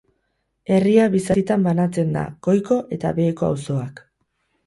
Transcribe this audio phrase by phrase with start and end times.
[0.75, 4.05] Herria bi zatitan banatzen da, goiko eta beheko auzoak.